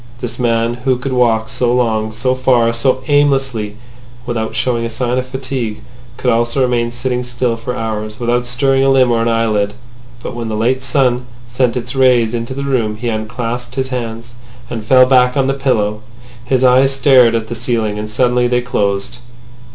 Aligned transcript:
This 0.19 0.39
man 0.39 0.73
who 0.83 0.97
could 0.97 1.13
walk 1.13 1.47
so 1.47 1.71
long, 1.71 2.11
so 2.11 2.33
far, 2.33 2.73
so 2.73 3.03
aimlessly, 3.07 3.75
without 4.25 4.55
showing 4.55 4.83
a 4.83 4.89
sign 4.89 5.19
of 5.19 5.27
fatigue, 5.27 5.81
could 6.17 6.31
also 6.31 6.59
remain 6.63 6.89
sitting 6.91 7.23
still 7.23 7.55
for 7.55 7.75
hours 7.75 8.19
without 8.19 8.47
stirring 8.47 8.81
a 8.83 8.89
limb 8.89 9.11
or 9.11 9.21
an 9.21 9.27
eyelid. 9.27 9.75
But 10.23 10.33
when 10.33 10.47
the 10.49 10.55
late 10.55 10.81
sun 10.81 11.27
sent 11.45 11.77
its 11.77 11.93
rays 11.93 12.33
into 12.33 12.55
the 12.55 12.63
room 12.63 12.95
he 12.97 13.09
unclasped 13.09 13.75
his 13.75 13.89
hands, 13.89 14.33
and 14.71 14.83
fell 14.83 15.05
back 15.05 15.37
on 15.37 15.45
the 15.45 15.53
pillow. 15.53 16.01
His 16.45 16.63
eyes 16.63 16.89
stared 16.91 17.35
at 17.35 17.47
the 17.47 17.53
ceiling. 17.53 17.99
And 17.99 18.09
suddenly 18.09 18.47
they 18.47 18.61
closed. 18.61 19.17